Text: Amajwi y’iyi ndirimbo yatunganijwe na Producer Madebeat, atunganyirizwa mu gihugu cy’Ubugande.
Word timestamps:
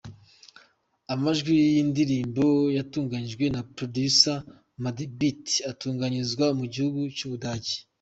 Amajwi 1.13 1.51
y’iyi 1.59 1.81
ndirimbo 1.91 2.45
yatunganijwe 2.77 3.45
na 3.55 3.61
Producer 3.75 4.37
Madebeat, 4.83 5.45
atunganyirizwa 5.71 6.45
mu 6.59 6.65
gihugu 6.73 6.99
cy’Ubugande. 7.17 7.73